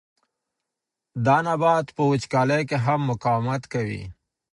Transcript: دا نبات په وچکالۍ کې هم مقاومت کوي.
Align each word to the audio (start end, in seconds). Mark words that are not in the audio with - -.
دا 1.25 1.37
نبات 1.47 1.87
په 1.97 2.03
وچکالۍ 2.11 2.63
کې 2.69 2.77
هم 2.85 2.99
مقاومت 3.11 3.63
کوي. 3.73 4.03